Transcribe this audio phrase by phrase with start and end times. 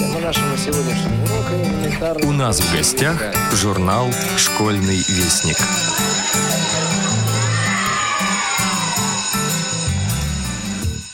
[0.00, 2.26] Тема нашего сегодняшнего урока элементарно...
[2.26, 4.06] У нас в гостях журнал
[4.38, 5.58] «Школьный вестник».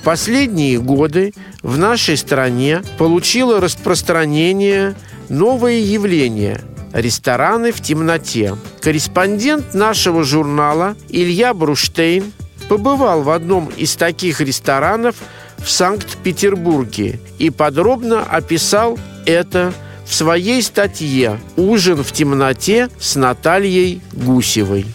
[0.04, 4.96] Последние годы в нашей стране получило распространение
[5.30, 6.60] новое явление–
[6.94, 8.56] рестораны в темноте.
[8.80, 12.32] Корреспондент нашего журнала Илья Бруштейн
[12.70, 15.18] побывал в одном из таких ресторанов
[15.58, 19.74] в Санкт-Петербурге и подробно описал это
[20.06, 24.86] в своей статье «Ужин в темноте» с Натальей Гусевой.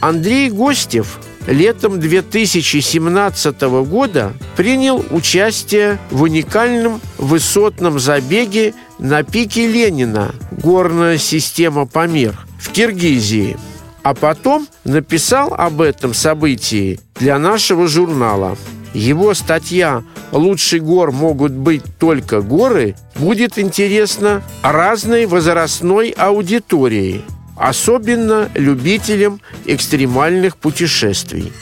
[0.00, 11.18] Андрей Гостев летом 2017 года принял участие в уникальном высотном забеге на пике Ленина «Горная
[11.18, 13.56] система Памир» в Киргизии–
[14.08, 18.56] а потом написал об этом событии для нашего журнала.
[18.94, 27.22] Его статья «Лучше гор могут быть только горы» будет интересна разной возрастной аудитории,
[27.56, 31.52] особенно любителям экстремальных путешествий.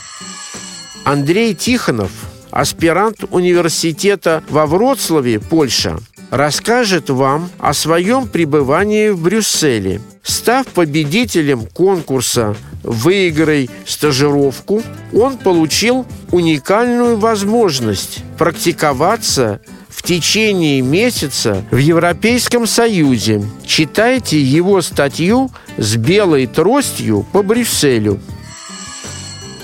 [1.04, 2.10] Андрей Тихонов,
[2.50, 5.98] аспирант университета во Вроцлаве, Польша,
[6.30, 10.00] расскажет вам о своем пребывании в Брюсселе.
[10.22, 22.66] Став победителем конкурса «Выиграй стажировку», он получил уникальную возможность практиковаться в течение месяца в Европейском
[22.66, 23.42] Союзе.
[23.64, 28.20] Читайте его статью с белой тростью по Брюсселю.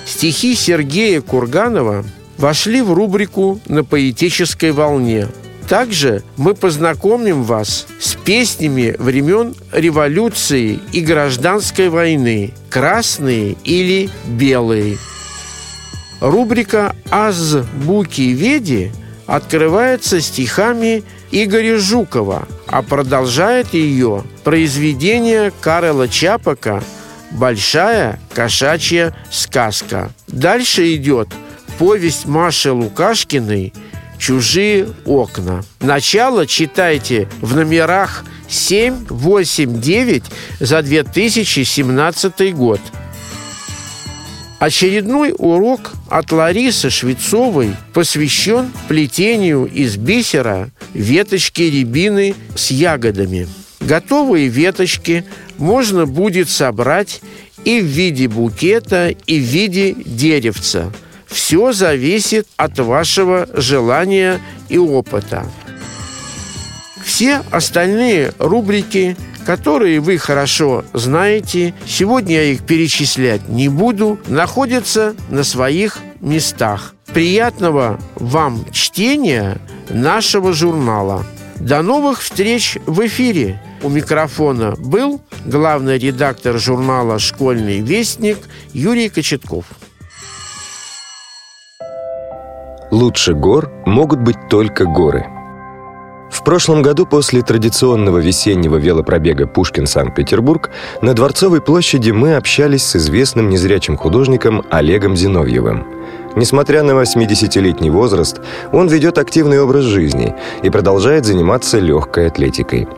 [0.06, 2.04] Стихи Сергея Курганова
[2.38, 5.28] вошли в рубрику «На поэтической волне».
[5.68, 14.98] Также мы познакомим вас с песнями времен революции и гражданской войны «Красные» или «Белые».
[16.20, 18.92] Рубрика «Азбуки Веди»
[19.26, 26.82] открывается стихами Игоря Жукова, а продолжает ее произведение Карла Чапака
[27.30, 30.10] «Большая кошачья сказка».
[30.26, 31.28] Дальше идет
[31.78, 33.72] повесть Маши Лукашкиной–
[34.22, 35.64] «Чужие окна».
[35.80, 40.22] Начало читайте в номерах 7, 8, 9
[40.60, 42.80] за 2017 год.
[44.60, 53.48] Очередной урок от Ларисы Швецовой посвящен плетению из бисера веточки рябины с ягодами.
[53.80, 55.24] Готовые веточки
[55.58, 57.22] можно будет собрать
[57.64, 60.92] и в виде букета, и в виде деревца–
[61.32, 65.46] все зависит от вашего желания и опыта.
[67.04, 75.42] Все остальные рубрики, которые вы хорошо знаете, сегодня я их перечислять не буду, находятся на
[75.42, 76.94] своих местах.
[77.12, 79.58] Приятного вам чтения
[79.90, 81.24] нашего журнала.
[81.56, 83.60] До новых встреч в эфире.
[83.82, 88.38] У микрофона был главный редактор журнала «Школьный вестник»
[88.72, 89.66] Юрий Кочетков.
[92.92, 95.26] Лучше гор могут быть только горы.
[96.30, 100.68] В прошлом году после традиционного весеннего велопробега «Пушкин-Санкт-Петербург»
[101.00, 105.86] на Дворцовой площади мы общались с известным незрячим художником Олегом Зиновьевым.
[106.36, 108.42] Несмотря на 80-летний возраст,
[108.72, 112.88] он ведет активный образ жизни и продолжает заниматься легкой атлетикой.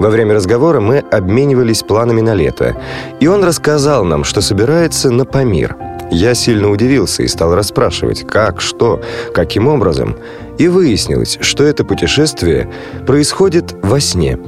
[0.00, 2.76] Во время разговора мы обменивались планами на лето,
[3.20, 5.76] и он рассказал нам, что собирается на Памир–
[6.10, 9.00] я сильно удивился и стал расспрашивать, как, что,
[9.34, 10.16] каким образом.
[10.58, 12.70] И выяснилось, что это путешествие
[13.06, 14.38] происходит во сне.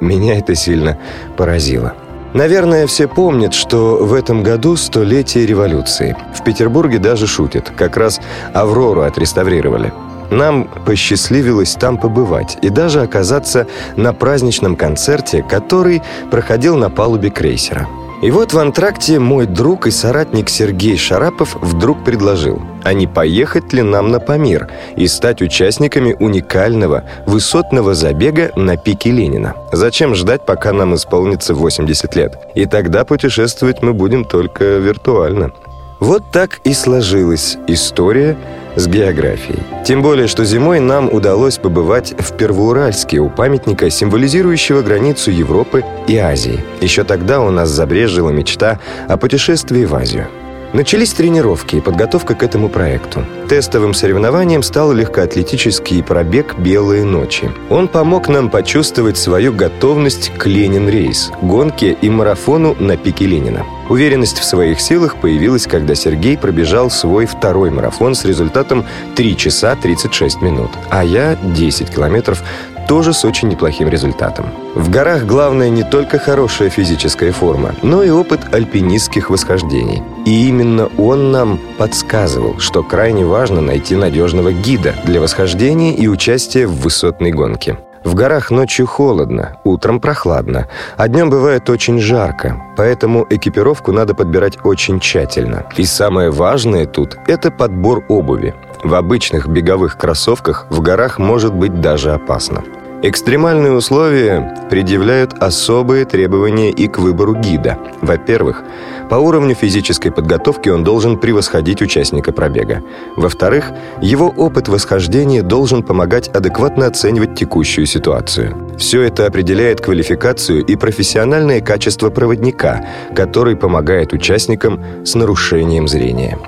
[0.00, 0.98] Меня это сильно
[1.36, 1.94] поразило.
[2.34, 6.14] Наверное, все помнят, что в этом году столетие революции.
[6.34, 7.72] В Петербурге даже шутят.
[7.76, 8.20] Как раз
[8.52, 9.92] «Аврору» отреставрировали.
[10.30, 17.88] Нам посчастливилось там побывать и даже оказаться на праздничном концерте, который проходил на палубе крейсера.
[18.22, 23.74] И вот в антракте мой друг и соратник Сергей Шарапов вдруг предложил, а не поехать
[23.74, 29.54] ли нам на Памир и стать участниками уникального высотного забега на пике Ленина.
[29.70, 32.38] Зачем ждать, пока нам исполнится 80 лет?
[32.54, 35.52] И тогда путешествовать мы будем только виртуально.
[36.00, 38.36] Вот так и сложилась история
[38.76, 39.58] с географией.
[39.84, 46.16] Тем более, что зимой нам удалось побывать в Первоуральске у памятника, символизирующего границу Европы и
[46.16, 46.64] Азии.
[46.80, 48.78] Еще тогда у нас забрежила мечта
[49.08, 50.28] о путешествии в Азию.
[50.76, 53.24] Начались тренировки и подготовка к этому проекту.
[53.48, 57.50] Тестовым соревнованием стал легкоатлетический пробег «Белые ночи».
[57.70, 63.64] Он помог нам почувствовать свою готовность к Ленин-рейс, гонке и марафону на пике Ленина.
[63.88, 68.84] Уверенность в своих силах появилась, когда Сергей пробежал свой второй марафон с результатом
[69.14, 72.42] 3 часа 36 минут, а я 10 километров
[72.86, 74.46] тоже с очень неплохим результатом.
[74.74, 80.02] В горах главное не только хорошая физическая форма, но и опыт альпинистских восхождений.
[80.24, 86.66] И именно он нам подсказывал, что крайне важно найти надежного гида для восхождения и участия
[86.66, 87.78] в высотной гонке.
[88.06, 94.58] В горах ночью холодно, утром прохладно, а днем бывает очень жарко, поэтому экипировку надо подбирать
[94.62, 95.66] очень тщательно.
[95.76, 98.54] И самое важное тут– это подбор обуви.
[98.82, 102.62] В обычных беговых кроссовках в горах может быть даже опасно.
[103.02, 107.78] Экстремальные условия предъявляют особые требования и к выбору гида.
[108.00, 108.62] Во-первых,
[109.10, 112.82] по уровню физической подготовки он должен превосходить участника пробега.
[113.16, 113.70] Во-вторых,
[114.00, 118.56] его опыт восхождения должен помогать адекватно оценивать текущую ситуацию.
[118.78, 126.38] Все это определяет квалификацию и профессиональное качество проводника, который помогает участникам с нарушением зрения.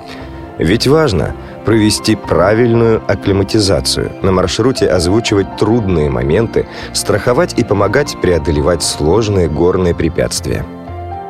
[0.57, 1.35] Ведь важно
[1.69, 10.65] провести правильную акклиматизацию, на маршруте озвучивать трудные моменты, страховать и помогать преодолевать сложные горные препятствия.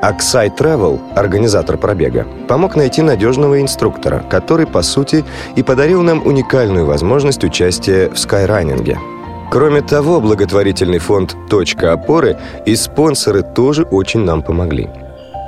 [0.01, 5.25] Аксай Travel, организатор пробега, помог найти надежного инструктора, который, по сути,
[5.57, 8.97] и подарил нам уникальную возможность участия в скайранинге.
[9.51, 14.89] Кроме того, благотворительный фонд «Точка опоры» и спонсоры тоже очень нам помогли.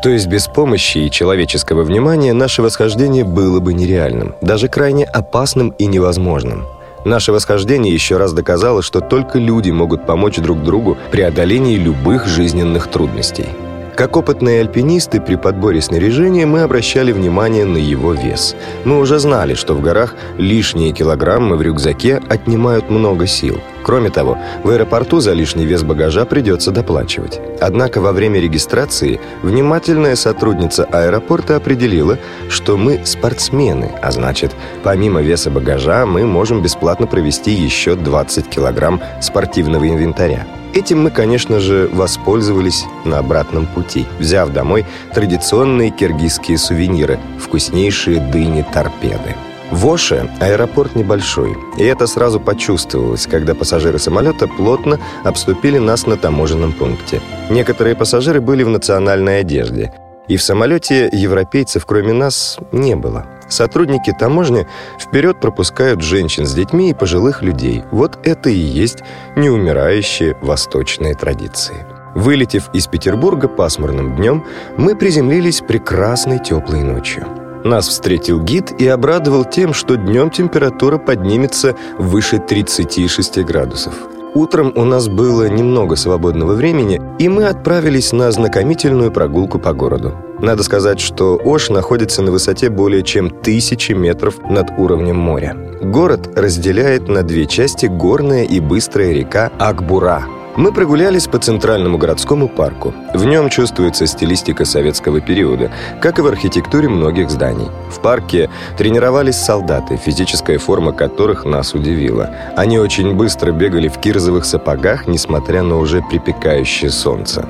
[0.01, 5.69] То есть без помощи и человеческого внимания наше восхождение было бы нереальным, даже крайне опасным
[5.77, 6.65] и невозможным.
[7.06, 12.27] Наше восхождение еще раз доказало, что только люди могут помочь друг другу в преодолении любых
[12.27, 13.48] жизненных трудностей.
[13.96, 18.56] Как опытные альпинисты при подборе снаряжения мы обращали внимание на его вес.
[18.86, 23.60] Мы уже знали, что в горах лишние килограммы в рюкзаке отнимают много сил.
[23.84, 27.40] Кроме того, в аэропорту за лишний вес багажа придется доплачивать.
[27.60, 32.18] Однако во время регистрации внимательная сотрудница аэропорта определила,
[32.50, 34.52] что мы спортсмены, а значит,
[34.84, 40.48] помимо веса багажа мы можем бесплатно провести еще 20 килограмм спортивного инвентаря.
[40.73, 49.35] Этим мы, конечно же, воспользовались на обратном пути, взяв домой традиционные киргизские сувениры, вкуснейшие дыни-торпеды.
[49.69, 56.18] В Оше аэропорт небольшой, и это сразу почувствовалось, когда пассажиры самолета плотно обступили нас на
[56.18, 57.21] таможенном пункте.
[57.50, 59.94] Некоторые пассажиры были в национальной одежде,
[60.27, 63.25] и в самолете европейцев, кроме нас, не было.
[63.51, 64.65] Сотрудники таможни
[64.98, 67.83] вперед пропускают женщин с детьми и пожилых людей.
[67.92, 69.00] Вот это и есть
[69.36, 71.86] неумирающие восточные традиции.
[72.15, 74.45] Вылетев из Петербурга пасмурным днем,
[74.77, 77.27] мы приземлились прекрасной теплой ночью.
[77.65, 83.94] Нас встретил гид и обрадовал тем, что днем температура поднимется выше 36 градусов.
[84.33, 90.13] Утром у нас было немного свободного времени, и мы отправились на знакомительную прогулку по городу.
[90.39, 95.56] Надо сказать, что Ош находится на высоте более чем тысячи метров над уровнем моря.
[95.81, 100.24] Город разделяет на две части горная и быстрая река Акбура–
[100.56, 102.94] мы прогулялись по центральному городскому парку.
[103.13, 105.71] В нем чувствуется стилистика советского периода,
[106.02, 107.69] как и в архитектуре многих зданий.
[107.90, 112.30] В парке тренировались солдаты, физическая форма которых нас удивила.
[112.56, 117.45] Они очень быстро бегали в кирзовых сапогах, несмотря на уже припекающее солнце.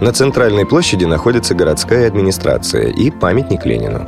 [0.00, 4.06] На центральной площади находится городская администрация и памятник Ленину.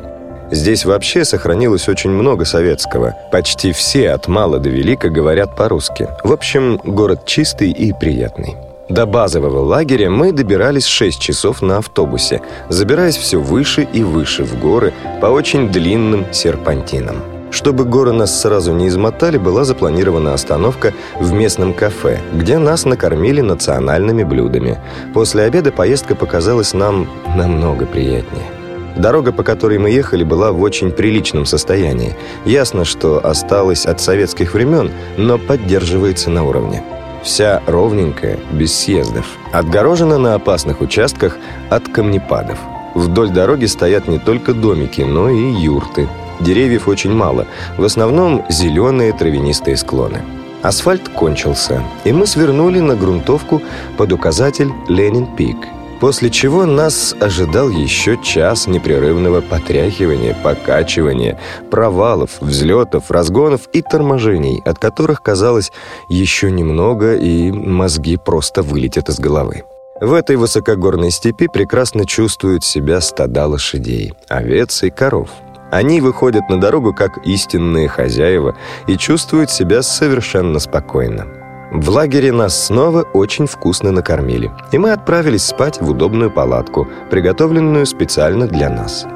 [0.51, 3.15] Здесь вообще сохранилось очень много советского.
[3.31, 6.09] Почти все от мала до велика говорят по-русски.
[6.25, 8.57] В общем, город чистый и приятный.
[8.89, 14.59] До базового лагеря мы добирались 6 часов на автобусе, забираясь все выше и выше в
[14.59, 17.23] горы по очень длинным серпантинам.
[17.53, 23.41] Чтобы горы нас сразу не измотали, была запланирована остановка в местном кафе, где нас накормили
[23.41, 24.79] национальными блюдами.
[25.15, 28.60] После обеда поездка показалась нам намного приятнее.
[28.97, 32.17] Дорога, по которой мы ехали, была в очень приличном состоянии.
[32.45, 36.83] Ясно, что осталась от советских времен, но поддерживается на уровне.
[37.23, 39.27] Вся ровненькая, без съездов.
[39.53, 41.37] Отгорожена на опасных участках
[41.69, 42.59] от камнепадов.
[42.95, 46.09] Вдоль дороги стоят не только домики, но и юрты.
[46.41, 50.23] Деревьев очень мало, в основном зеленые травянистые склоны.
[50.63, 53.63] Асфальт кончился, и мы свернули на грунтовку
[53.97, 55.57] под указатель «Ленин Пик»,
[56.01, 61.39] После чего нас ожидал еще час непрерывного потряхивания, покачивания,
[61.71, 65.71] провалов, взлетов, разгонов и торможений, от которых, казалось,
[66.09, 69.65] еще немного, и мозги просто вылетят из головы.
[70.01, 75.29] В этой высокогорной степи прекрасно чувствуют себя стада лошадей, овец и коров.
[75.71, 81.40] Они выходят на дорогу как истинные хозяева и чувствуют себя совершенно спокойно.
[81.73, 87.87] В лагере нас снова очень вкусно накормили, и мы отправились спать в удобную палатку, приготовленную
[87.87, 89.07] специально для нас.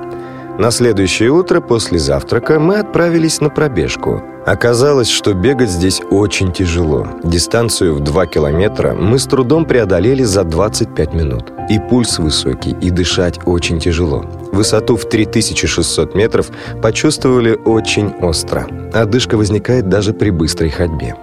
[0.56, 4.23] На следующее утро после завтрака мы отправились на пробежку.
[4.46, 7.08] Оказалось, что бегать здесь очень тяжело.
[7.25, 11.52] Дистанцию в 2 километра мы с трудом преодолели за 25 минут.
[11.68, 14.25] И пульс высокий, и дышать очень тяжело.
[14.52, 18.68] Высоту в 3600 метров почувствовали очень остро.
[18.92, 21.16] Одышка возникает даже при быстрой ходьбе.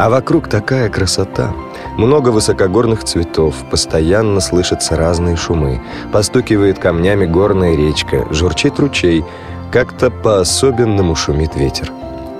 [0.00, 1.52] А вокруг такая красота.
[1.98, 5.82] Много высокогорных цветов, постоянно слышатся разные шумы.
[6.10, 9.22] Постукивает камнями горная речка, журчит ручей.
[9.70, 11.92] Как-то по-особенному шумит ветер.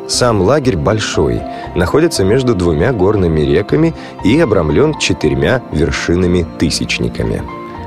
[0.09, 1.43] Сам лагерь большой,
[1.75, 7.43] находится между двумя горными реками и обрамлен четырьмя вершинами-тысячниками.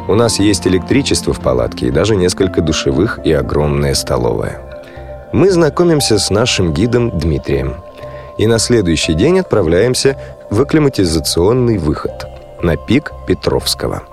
[0.07, 4.61] У нас есть электричество в палатке и даже несколько душевых и огромная столовая.
[5.33, 7.77] Мы знакомимся с нашим гидом Дмитрием
[8.37, 10.17] и на следующий день отправляемся
[10.49, 12.25] в акклиматизационный выход
[12.61, 14.03] на пик Петровского.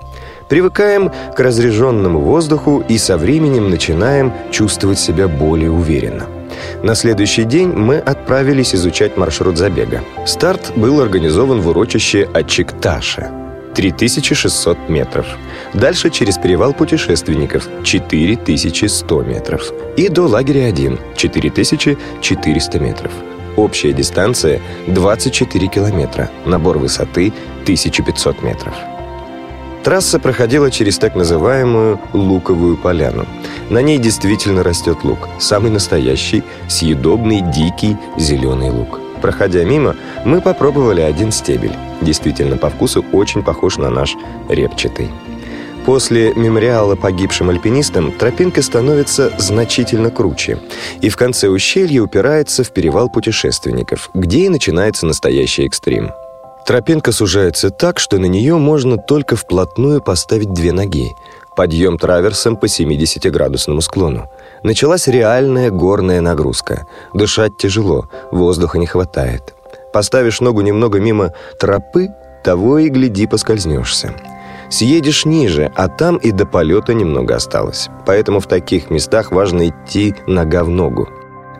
[0.49, 6.27] Привыкаем к разреженному воздуху и со временем начинаем чувствовать себя более уверенно.
[6.83, 10.03] На следующий день мы отправились изучать маршрут забега.
[10.25, 13.31] Старт был организован в урочище Ачикташа,
[13.75, 15.25] 3600 метров.
[15.73, 19.71] Дальше через перевал путешественников 4100 метров.
[19.95, 23.11] И до лагеря 1 4400 метров.
[23.61, 28.73] Общая дистанция 24 километра, набор высоты 1500 метров.
[29.83, 33.27] Трасса проходила через так называемую Луковую поляну.
[33.69, 38.99] На ней действительно растет лук, самый настоящий, съедобный, дикий зеленый лук.
[39.21, 41.75] Проходя мимо, мы попробовали один стебель.
[42.01, 44.15] Действительно, по вкусу очень похож на наш
[44.49, 45.11] репчатый.
[45.85, 50.59] После мемориала погибшим альпинистам тропинка становится значительно круче,
[51.01, 56.11] и в конце ущелья упирается в перевал путешественников, где и начинается настоящий экстрим.
[56.67, 61.15] Тропинка сужается так, что на нее можно только вплотную поставить две ноги.
[61.55, 64.29] Подъем траверсом по 70-градусному склону.
[64.63, 66.85] Началась реальная горная нагрузка.
[67.13, 69.55] Дышать тяжело, воздуха не хватает.
[69.91, 72.09] Поставишь ногу немного мимо тропы,
[72.43, 74.13] того и гляди поскользнешься.
[74.71, 77.89] Съедешь ниже, а там и до полета немного осталось.
[78.05, 81.09] Поэтому в таких местах важно идти нога в ногу.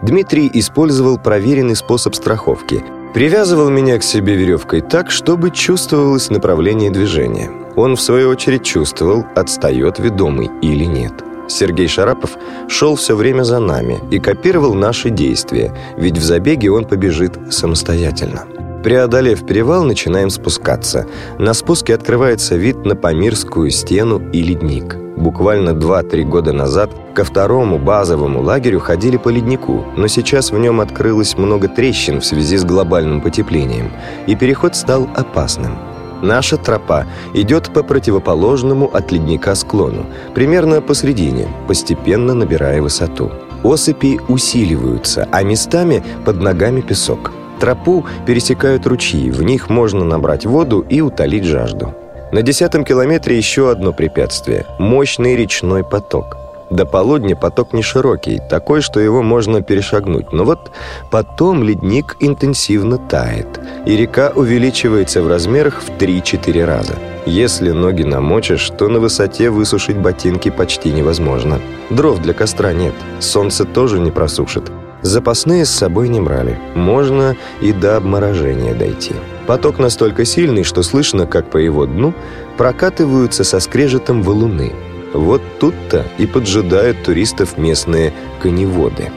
[0.01, 2.83] Дмитрий использовал проверенный способ страховки.
[3.13, 7.51] Привязывал меня к себе веревкой так, чтобы чувствовалось направление движения.
[7.75, 11.11] Он, в свою очередь, чувствовал, отстает ведомый или нет.
[11.49, 12.37] Сергей Шарапов
[12.69, 18.45] шел все время за нами и копировал наши действия, ведь в забеге он побежит самостоятельно.
[18.83, 21.05] Преодолев перевал, начинаем спускаться.
[21.37, 24.95] На спуске открывается вид на Памирскую стену и ледник.
[25.17, 30.81] Буквально 2-3 года назад ко второму базовому лагерю ходили по леднику, но сейчас в нем
[30.81, 33.91] открылось много трещин в связи с глобальным потеплением,
[34.25, 35.77] и переход стал опасным.
[36.23, 43.31] Наша тропа идет по противоположному от ледника склону, примерно посредине, постепенно набирая высоту.
[43.63, 50.83] Осыпи усиливаются, а местами под ногами песок– Тропу пересекают ручьи, в них можно набрать воду
[50.89, 51.93] и утолить жажду.
[52.31, 56.37] На десятом километре еще одно препятствие– мощный речной поток.
[56.71, 60.31] До полудня поток не широкий, такой, что его можно перешагнуть.
[60.31, 60.71] Но вот
[61.11, 66.95] потом ледник интенсивно тает, и река увеличивается в размерах в 3-4 раза.
[67.27, 71.59] Если ноги намочишь, то на высоте высушить ботинки почти невозможно.
[71.91, 74.71] Дров для костра нет, солнце тоже не просушит.
[75.01, 76.59] Запасные с собой не брали.
[76.75, 79.15] Можно и до обморожения дойти.
[79.47, 82.13] Поток настолько сильный, что слышно, как по его дну
[82.57, 84.73] прокатываются со скрежетом валуны.
[85.13, 89.11] Вот тут-то и поджидают туристов местные коневоды.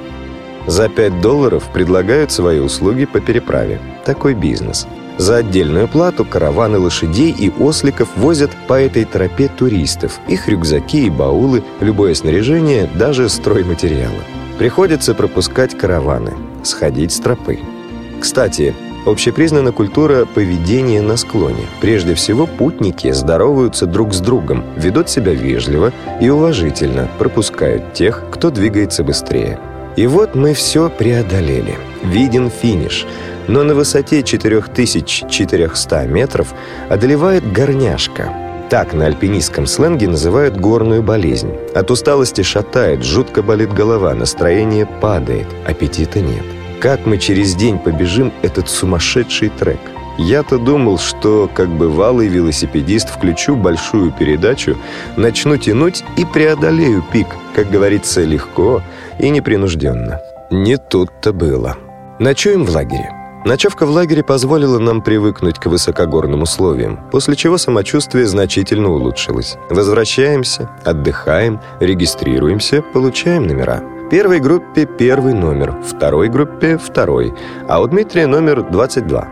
[0.66, 3.80] За 5 долларов предлагают свои услуги по переправе.
[4.04, 4.86] Такой бизнес.
[5.18, 11.10] За отдельную плату караваны лошадей и осликов возят по этой тропе туристов, их рюкзаки и
[11.10, 14.24] баулы, любое снаряжение, даже стройматериалы.
[14.58, 17.58] Приходится пропускать караваны, сходить с тропы.
[18.20, 21.66] Кстати, общепризнана культура поведения на склоне.
[21.80, 28.50] Прежде всего, путники здороваются друг с другом, ведут себя вежливо и уважительно, пропускают тех, кто
[28.50, 29.58] двигается быстрее.
[29.96, 31.75] И вот мы все преодолели.
[32.02, 33.06] Виден финиш.
[33.46, 36.54] Но на высоте 4400 метров
[36.88, 38.43] одолевает горняшка.
[38.71, 41.52] Так на альпинистском сленге называют горную болезнь.
[41.75, 46.44] От усталости шатает, жутко болит голова, настроение падает, аппетита нет.
[46.80, 49.80] Как мы через день побежим этот сумасшедший трек?
[50.18, 54.76] Я-то думал, что, как бывалый велосипедист, включу большую передачу,
[55.16, 58.83] начну тянуть и преодолею пик, как говорится, легко
[59.18, 60.21] и непринужденно.
[60.50, 61.76] Не тут-то было.
[62.21, 63.11] Ночуем в лагере.
[63.44, 69.58] Ночевка в лагере позволила нам привыкнуть к высокогорным условиям, после чего самочувствие значительно улучшилось.
[69.68, 73.82] Возвращаемся, отдыхаем, регистрируемся, получаем номера.
[74.10, 77.34] Первой группе первый номер, второй группе второй,
[77.68, 79.28] а у Дмитрия номер 22.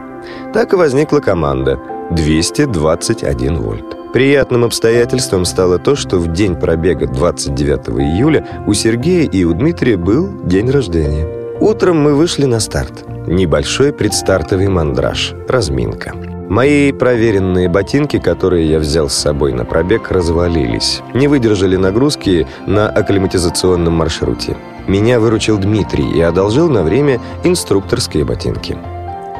[0.52, 4.12] Так и возникла команда 221 вольт.
[4.12, 9.96] Приятным обстоятельством стало то, что в день пробега 29 июля у Сергея и у Дмитрия
[9.96, 11.41] был день рождения.
[11.62, 13.04] Утром мы вышли на старт.
[13.28, 16.12] Небольшой предстартовый мандраж, разминка.
[16.48, 21.02] Мои проверенные ботинки, которые я взял с собой на пробег, развалились.
[21.14, 24.56] Не выдержали нагрузки на акклиматизационном маршруте.
[24.88, 28.76] Меня выручил Дмитрий и одолжил на время инструкторские ботинки.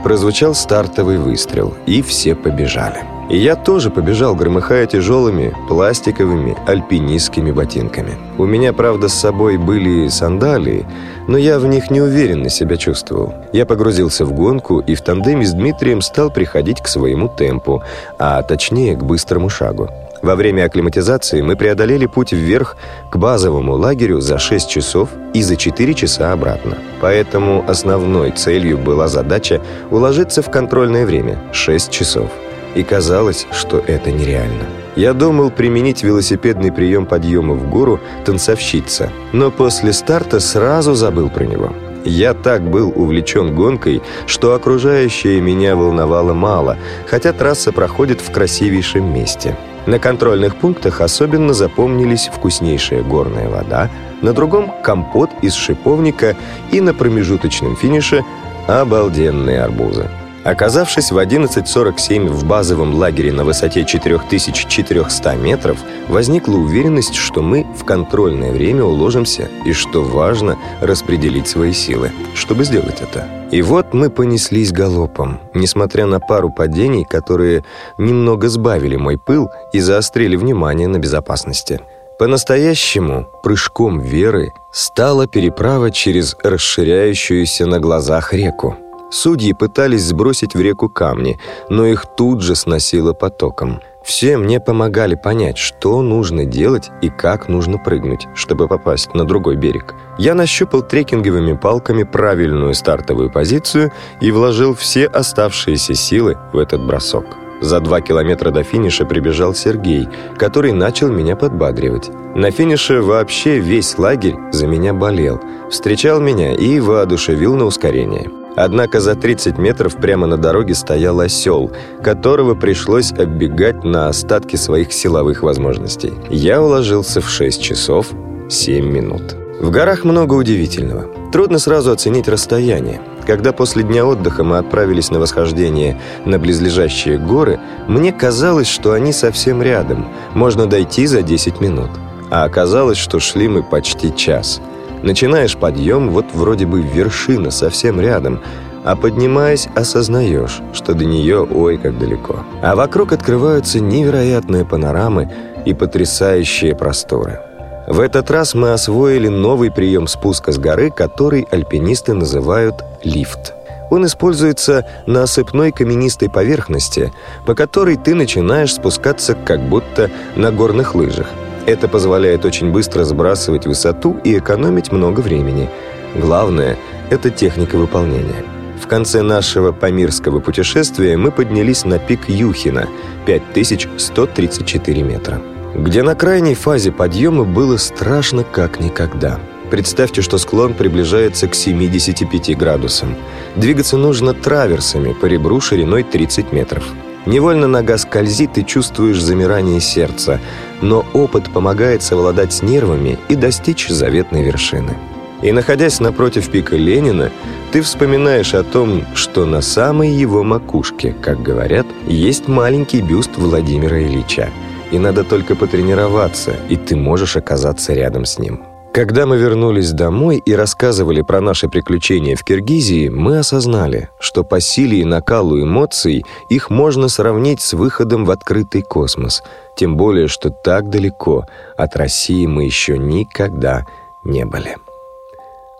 [0.04, 3.02] Прозвучал стартовый выстрел, и все побежали.
[3.30, 8.18] И я тоже побежал, громыхая тяжелыми пластиковыми альпинистскими ботинками.
[8.36, 10.86] У меня, правда, с собой были сандалии,
[11.28, 13.34] но я в них неуверенно себя чувствовал.
[13.52, 17.82] Я погрузился в гонку и в тандеме с Дмитрием стал приходить к своему темпу,
[18.18, 19.88] а точнее к быстрому шагу.
[20.22, 22.76] Во время акклиматизации мы преодолели путь вверх
[23.10, 26.78] к базовому лагерю за 6 часов и за 4 часа обратно.
[27.00, 29.60] Поэтому основной целью была задача
[29.90, 32.30] уложиться в контрольное время– 6 часов.
[32.74, 34.64] И казалось, что это нереально.
[34.96, 41.44] Я думал применить велосипедный прием подъема в гору «танцовщица», но после старта сразу забыл про
[41.44, 41.72] него.
[42.04, 46.76] Я так был увлечен гонкой, что окружающее меня волновало мало,
[47.06, 54.32] хотя трасса проходит в красивейшем месте– на контрольных пунктах особенно запомнились вкуснейшая горная вода, на
[54.32, 56.36] другом– компот из шиповника
[56.70, 58.24] и на промежуточном финише–
[58.68, 60.08] обалденные арбузы.
[60.44, 67.84] Оказавшись в 11.47 в базовом лагере на высоте 4400 метров, возникла уверенность, что мы в
[67.84, 73.28] контрольное время уложимся и, что важно, распределить свои силы, чтобы сделать это.
[73.52, 77.64] И вот мы понеслись галопом, несмотря на пару падений, которые
[77.96, 81.80] немного сбавили мой пыл и заострили внимание на безопасности.
[82.18, 88.76] По-настоящему прыжком веры стала переправа через расширяющуюся на глазах реку.
[89.12, 93.82] Судьи пытались сбросить в реку камни, но их тут же сносило потоком.
[94.02, 99.56] Все мне помогали понять, что нужно делать и как нужно прыгнуть, чтобы попасть на другой
[99.56, 99.94] берег.
[100.18, 107.26] Я нащупал трекинговыми палками правильную стартовую позицию и вложил все оставшиеся силы в этот бросок.
[107.60, 112.10] За два километра до финиша прибежал Сергей, который начал меня подбадривать.
[112.34, 115.38] На финише вообще весь лагерь за меня болел,
[115.70, 118.41] встречал меня и воодушевил на ускорение.
[118.56, 121.70] Однако за 30 метров прямо на дороге стоял осел,
[122.02, 126.12] которого пришлось оббегать на остатки своих силовых возможностей.
[126.28, 128.08] Я уложился в 6 часов
[128.50, 129.22] 7 минут.
[129.60, 131.06] В горах много удивительного.
[131.32, 133.00] Трудно сразу оценить расстояние.
[133.26, 139.12] Когда после дня отдыха мы отправились на восхождение на близлежащие горы, мне казалось, что они
[139.12, 141.90] совсем рядом, можно дойти за 10 минут.
[142.30, 144.60] А оказалось, что шли мы почти час–
[145.02, 148.40] Начинаешь подъем, вот вроде бы вершина совсем рядом,
[148.84, 152.40] а поднимаясь, осознаешь, что до нее ой как далеко.
[152.62, 155.32] А вокруг открываются невероятные панорамы
[155.64, 157.40] и потрясающие просторы.
[157.86, 163.54] В этот раз мы освоили новый прием спуска с горы, который альпинисты называют лифт.
[163.90, 167.12] Он используется на осыпной каменистой поверхности,
[167.44, 171.26] по которой ты начинаешь спускаться как будто на горных лыжах.
[171.66, 175.70] Это позволяет очень быстро сбрасывать высоту и экономить много времени.
[176.14, 176.76] Главное–
[177.10, 178.44] это техника выполнения.
[178.82, 182.88] В конце нашего памирского путешествия мы поднялись на пик Юхина–
[183.26, 185.40] 5134 метра,
[185.76, 189.38] где на крайней фазе подъема было страшно как никогда.
[189.70, 193.14] Представьте, что склон приближается к 75 градусам.
[193.56, 196.84] Двигаться нужно траверсами по ребру шириной 30 метров.
[197.26, 200.40] Невольно нога скользит и чувствуешь замирание сердца,
[200.80, 204.96] но опыт помогает совладать с нервами и достичь заветной вершины.
[205.42, 207.30] И находясь напротив пика Ленина,
[207.72, 214.00] ты вспоминаешь о том, что на самой его макушке, как говорят, есть маленький бюст Владимира
[214.00, 214.50] Ильича.
[214.90, 218.71] И надо только потренироваться, и ты можешь оказаться рядом с ним.
[218.92, 224.60] Когда мы вернулись домой и рассказывали про наши приключения в Киргизии, мы осознали, что по
[224.60, 229.42] силе и накалу эмоций их можно сравнить с выходом в открытый космос,
[229.76, 231.46] тем более, что так далеко
[231.78, 233.86] от России мы еще никогда
[234.24, 234.76] не были.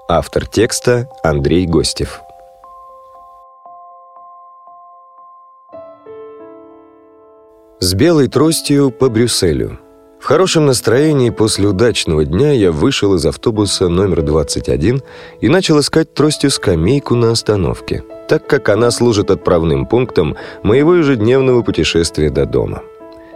[0.09, 2.23] Автор текста Андрей Гостев.
[7.79, 9.79] С белой тростью по Брюсселю–
[10.23, 15.03] в хорошем настроении после удачного дня я вышел из автобуса номер 21
[15.41, 21.63] и начал искать тростью скамейку на остановке, так как она служит отправным пунктом моего ежедневного
[21.63, 22.83] путешествия до дома.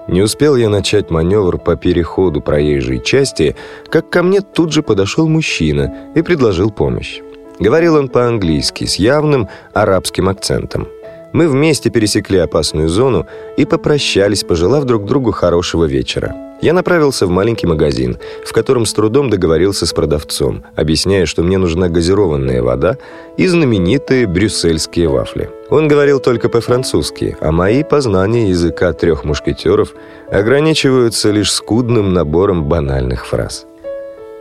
[0.07, 3.57] Не успел я начать маневр по переходу проезжей части,
[3.91, 7.21] как ко мне тут же подошел мужчина и предложил помощь.
[7.59, 10.87] Говорил он по-английски с явным арабским акцентом.
[11.33, 16.35] Мы вместе пересекли опасную зону и попрощались, пожелав друг другу хорошего вечера.
[16.63, 21.59] Я направился в маленький магазин, в котором с трудом договорился с продавцом, объясняя, что мне
[21.59, 22.97] нужна газированная вода
[23.37, 25.51] и знаменитые брюссельские вафли.
[25.69, 29.93] Он говорил только по-французски, а мои познания языка трех мушкетеров
[30.31, 33.67] ограничиваются лишь скудным набором банальных фраз.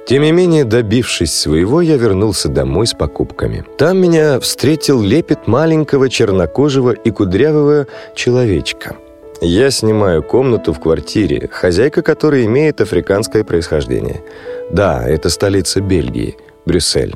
[0.08, 3.66] Тем не менее, добившись своего, я вернулся домой с покупками.
[3.78, 8.96] Там меня встретил лепет маленького чернокожего и кудрявого человечка–
[9.42, 14.24] я снимаю комнату в квартире, хозяйка которой имеет африканское происхождение.
[14.72, 17.16] Да, это столица Бельгии, Брюссель.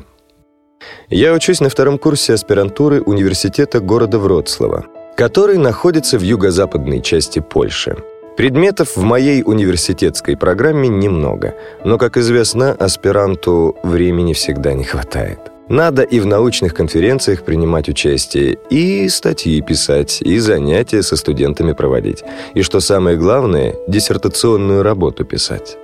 [1.08, 4.84] Я учусь на втором курсе аспирантуры университета города Вроцлава,
[5.16, 7.96] который находится в юго-западной части Польши.
[8.40, 15.40] Предметов в моей университетской программе немного, но, как известно, аспиранту времени всегда не хватает.
[15.68, 22.24] Надо и в научных конференциях принимать участие, и статьи писать, и занятия со студентами проводить.
[22.54, 25.76] И что самое главное, диссертационную работу писать.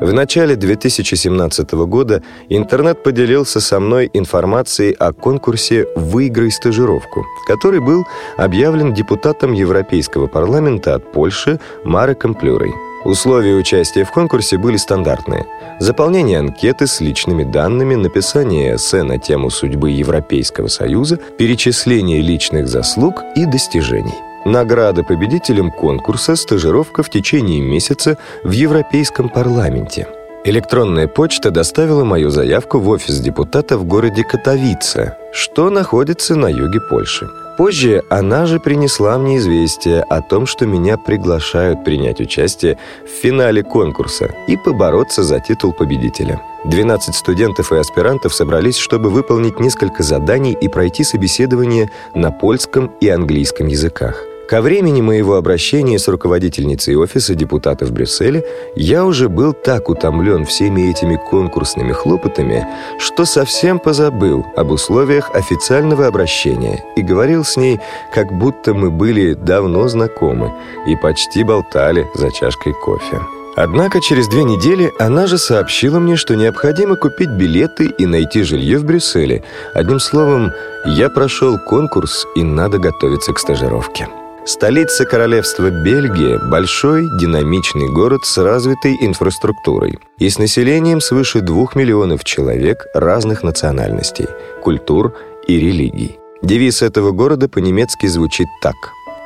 [0.00, 8.06] В начале 2017 года интернет поделился со мной информацией о конкурсе «Выиграй стажировку», который был
[8.38, 12.72] объявлен депутатом Европейского парламента от Польши Мареком Плюрой.
[13.04, 15.46] Условия участия в конкурсе были стандартные.
[15.80, 23.22] Заполнение анкеты с личными данными, написание эссе на тему судьбы Европейского Союза, перечисление личных заслуг
[23.36, 24.29] и достижений.
[24.44, 30.06] Награда победителям конкурса «Стажировка в течение месяца в Европейском парламенте».
[30.42, 36.80] Электронная почта доставила мою заявку в офис депутата в городе Катовице, что находится на юге
[36.80, 37.28] Польши.
[37.58, 43.62] Позже она же принесла мне известие о том, что меня приглашают принять участие в финале
[43.62, 46.40] конкурса и побороться за титул победителя.
[46.64, 53.08] 12 студентов и аспирантов собрались, чтобы выполнить несколько заданий и пройти собеседование на польском и
[53.10, 54.29] английском языках.
[54.50, 60.44] Ко времени моего обращения с руководительницей офиса депутата в Брюсселе я уже был так утомлен
[60.44, 62.66] всеми этими конкурсными хлопотами,
[62.98, 67.78] что совсем позабыл об условиях официального обращения и говорил с ней,
[68.12, 70.52] как будто мы были давно знакомы
[70.88, 73.20] и почти болтали за чашкой кофе.
[73.54, 78.78] Однако через две недели она же сообщила мне, что необходимо купить билеты и найти жилье
[78.78, 79.44] в Брюсселе.
[79.74, 80.50] Одним словом,
[80.86, 84.08] я прошел конкурс и надо готовиться к стажировке.
[84.46, 92.24] Столица королевства Бельгия– большой, динамичный город с развитой инфраструктурой и с населением свыше двух миллионов
[92.24, 94.26] человек разных национальностей,
[94.62, 95.14] культур
[95.46, 96.18] и религий.
[96.42, 98.76] Девиз этого города по-немецки звучит так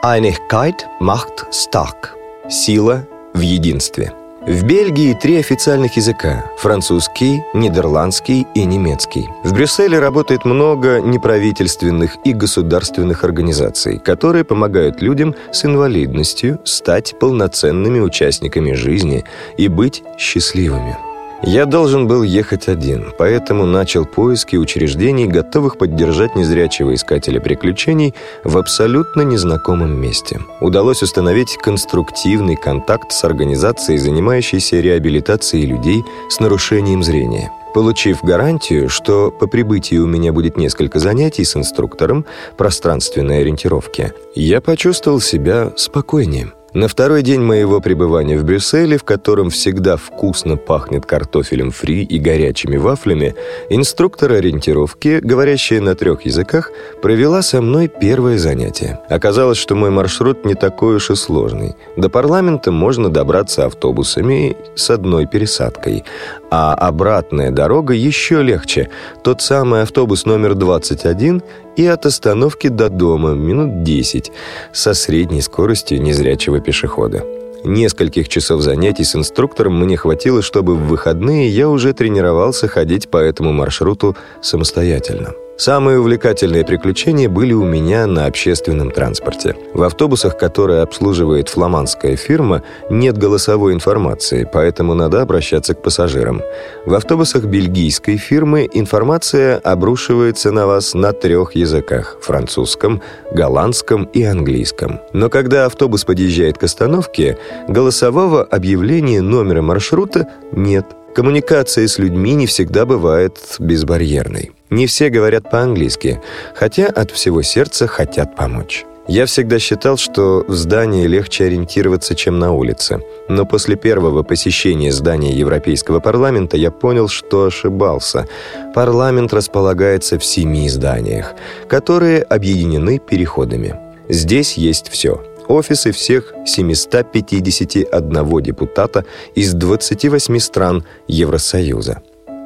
[0.04, 2.08] «Einigkeit macht stark»–
[2.50, 4.12] «Сила в единстве».
[4.46, 9.26] В Бельгии три официальных языка– французский, нидерландский и немецкий.
[9.42, 18.00] В Брюсселе работает много неправительственных и государственных организаций, которые помогают людям с инвалидностью стать полноценными
[18.00, 19.24] участниками жизни
[19.56, 20.98] и быть счастливыми.
[21.46, 28.56] Я должен был ехать один, поэтому начал поиски учреждений, готовых поддержать незрячего искателя приключений в
[28.56, 30.40] абсолютно незнакомом месте.
[30.60, 37.52] Удалось установить конструктивный контакт с организацией, занимающейся реабилитацией людей с нарушением зрения.
[37.74, 42.24] Получив гарантию, что по прибытии у меня будет несколько занятий с инструктором
[42.56, 46.52] пространственной ориентировки, я почувствовал себя спокойнее.
[46.74, 52.18] На второй день моего пребывания в Брюсселе, в котором всегда вкусно пахнет картофелем фри и
[52.18, 53.36] горячими вафлями,
[53.70, 58.98] инструктор ориентировки, говорящая на трех языках, провела со мной первое занятие.
[59.08, 61.76] Оказалось, что мой маршрут не такой уж и сложный.
[61.96, 66.02] До парламента можно добраться автобусами с одной пересадкой,
[66.50, 68.90] а обратная дорога еще легче.
[69.22, 71.40] Тот самый автобус номер 21
[71.76, 74.32] и от остановки до дома минут 10
[74.72, 77.24] со средней скоростью незрячего пешехода.
[77.64, 83.16] Нескольких часов занятий с инструктором мне хватило, чтобы в выходные я уже тренировался ходить по
[83.16, 85.32] этому маршруту самостоятельно.
[85.56, 89.54] Самые увлекательные приключения были у меня на общественном транспорте.
[89.72, 96.42] В автобусах, которые обслуживает фламандская фирма, нет голосовой информации, поэтому надо обращаться к пассажирам.
[96.86, 103.00] В автобусах бельгийской фирмы информация обрушивается на вас на трех языках– французском,
[103.32, 105.00] голландском и английском.
[105.12, 107.38] Но когда автобус подъезжает к остановке,
[107.68, 114.50] голосового объявления номера маршрута нет– Коммуникация с людьми не всегда бывает безбарьерной.
[114.70, 116.20] Не все говорят по-английски,
[116.54, 118.84] хотя от всего сердца хотят помочь.
[119.06, 123.02] Я всегда считал, что в здании легче ориентироваться, чем на улице.
[123.28, 128.26] Но после первого посещения здания Европейского парламента я понял, что ошибался.
[128.74, 131.34] Парламент располагается в семи зданиях,
[131.68, 133.76] которые объединены переходами.
[134.08, 142.00] Здесь есть все– офисы всех 751 депутата из 28 стран Евросоюза.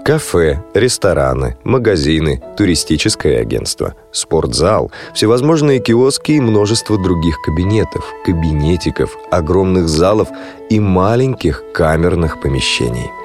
[0.08, 10.28] Кафе, рестораны, магазины, туристическое агентство, спортзал, всевозможные киоски и множество других кабинетов, кабинетиков, огромных залов
[10.70, 13.10] и маленьких камерных помещений–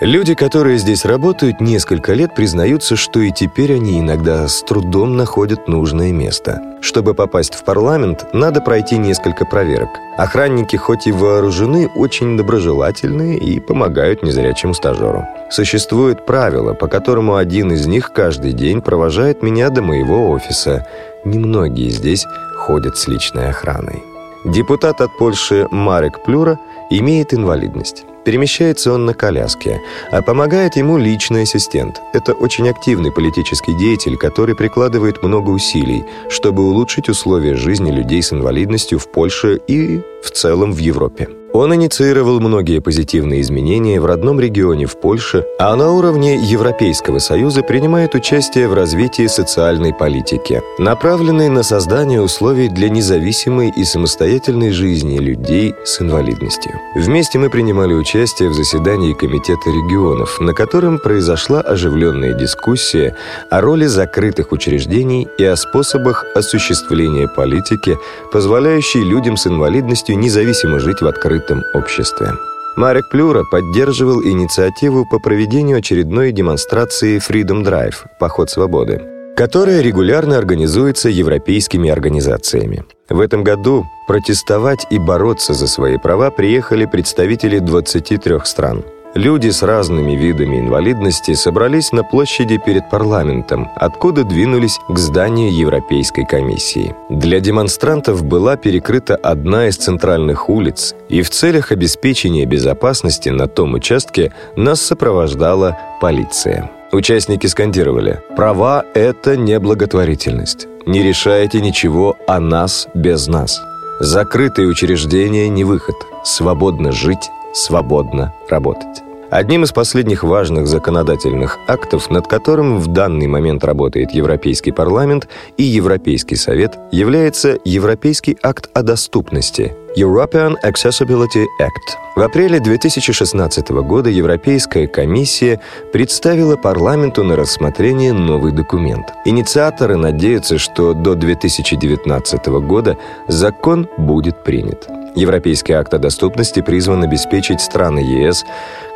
[0.00, 5.68] Люди, которые здесь работают несколько лет, признаются, что и теперь они иногда с трудом находят
[5.68, 6.60] нужное место.
[6.80, 9.90] Чтобы попасть в парламент, надо пройти несколько проверок.
[10.16, 15.26] Охранники, хоть и вооружены, очень доброжелательные и помогают незрячему стажеру.
[15.48, 20.86] Существует правило, по которому один из них каждый день провожает меня до моего офиса.
[21.24, 22.26] Немногие здесь
[22.56, 24.02] ходят с личной охраной.
[24.44, 26.58] Депутат от Польши Марек Плюра
[26.90, 28.04] имеет инвалидность.
[28.24, 32.00] Перемещается он на коляске, а помогает ему личный ассистент.
[32.14, 38.32] Это очень активный политический деятель, который прикладывает много усилий, чтобы улучшить условия жизни людей с
[38.32, 41.28] инвалидностью в Польше и в целом в Европе.
[41.54, 47.62] Он инициировал многие позитивные изменения в родном регионе в Польше, а на уровне Европейского Союза
[47.62, 55.18] принимает участие в развитии социальной политики, направленной на создание условий для независимой и самостоятельной жизни
[55.18, 56.72] людей с инвалидностью.
[56.96, 63.14] Вместе мы принимали участие в заседании Комитета регионов, на котором произошла оживленная дискуссия
[63.48, 67.96] о роли закрытых учреждений и о способах осуществления политики,
[68.32, 72.32] позволяющей людям с инвалидностью независимо жить в открытом открытом обществе.
[72.76, 79.00] Марек Плюра поддерживал инициативу по проведению очередной демонстрации Freedom Drive– «Поход свободы»,
[79.36, 82.84] которая регулярно организуется европейскими организациями.
[83.08, 88.82] В этом году протестовать и бороться за свои права приехали представители 23 стран–
[89.14, 96.26] Люди с разными видами инвалидности собрались на площади перед парламентом, откуда двинулись к зданию Европейской
[96.26, 96.96] комиссии.
[97.10, 103.74] Для демонстрантов была перекрыта одна из центральных улиц, и в целях обеспечения безопасности на том
[103.74, 106.72] участке нас сопровождала полиция.
[106.90, 110.66] Участники скандировали «Права– это не благотворительность.
[110.86, 113.62] Не решайте ничего о нас без нас.
[114.00, 115.94] Закрытые учреждения– не выход.
[116.24, 119.03] Свободно жить, свободно работать».
[119.34, 125.64] Одним из последних важных законодательных актов, над которым в данный момент работает Европейский парламент и
[125.64, 131.96] Европейский совет, является Европейский акт о доступности European Accessibility Act.
[132.14, 135.60] В апреле 2016 года Европейская комиссия
[135.92, 139.06] представила парламенту на рассмотрение новый документ.
[139.24, 144.88] Инициаторы надеются, что до 2019 года закон будет принят.
[145.14, 148.44] Европейский акт о доступности призван обеспечить страны ЕС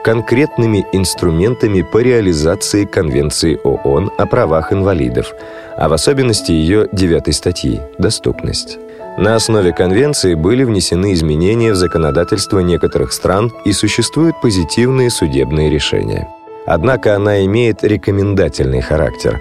[0.02, 5.32] конкретными инструментами по реализации Конвенции ООН о правах инвалидов,
[5.76, 8.78] а в особенности ее девятой статьи «Доступность».
[9.18, 16.28] На основе конвенции были внесены изменения в законодательство некоторых стран и существуют позитивные судебные решения.
[16.66, 19.40] Однако она имеет рекомендательный характер.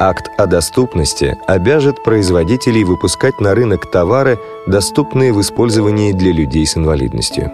[0.00, 6.76] Акт о доступности обяжет производителей выпускать на рынок товары, доступные в использовании для людей с
[6.76, 7.52] инвалидностью.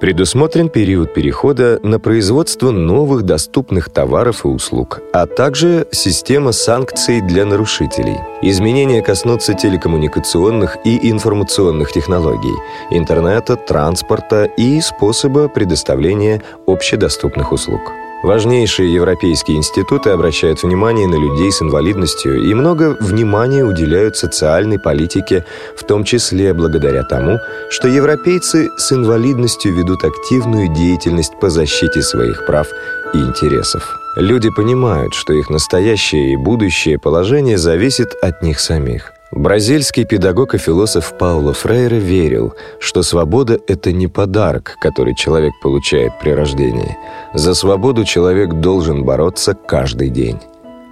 [0.00, 7.44] Предусмотрен период перехода на производство новых доступных товаров и услуг, а также система санкций для
[7.44, 8.18] нарушителей.
[8.42, 12.54] Изменения коснутся телекоммуникационных и информационных технологий,
[12.90, 17.80] интернета, транспорта и способа предоставления общедоступных услуг.
[18.24, 25.44] Важнейшие европейские институты обращают внимание на людей с инвалидностью и много внимания уделяют социальной политике,
[25.76, 32.46] в том числе благодаря тому, что европейцы с инвалидностью ведут активную деятельность по защите своих
[32.46, 32.66] прав
[33.12, 33.94] и интересов.
[34.16, 39.13] Люди понимают, что их настоящее и будущее положение зависит от них самих.
[39.34, 46.12] Бразильский педагог и философ Пауло Фрейре верил, что свобода– это не подарок, который человек получает
[46.20, 46.96] при рождении.
[47.34, 50.38] За свободу человек должен бороться каждый день.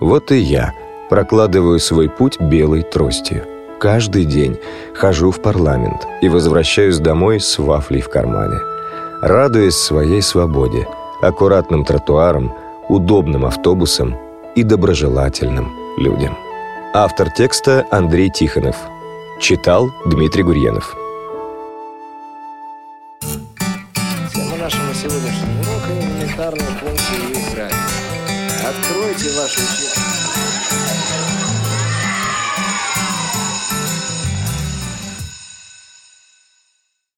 [0.01, 0.73] Вот и я
[1.09, 3.45] прокладываю свой путь белой тростью.
[3.79, 4.59] Каждый день
[4.93, 8.59] хожу в парламент и возвращаюсь домой с вафлей в кармане.
[9.21, 10.89] Радуясь своей свободе,
[11.21, 12.53] аккуратным тротуарам,
[12.89, 14.17] удобным автобусам
[14.57, 16.37] и доброжелательным людям.
[16.95, 18.77] Автор текста Андрей Тихонов.
[19.41, 21.02] Читал Дмитрий Гурьянов.